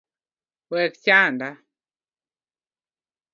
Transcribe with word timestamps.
Wek 0.69 0.93
chanda 1.03 1.49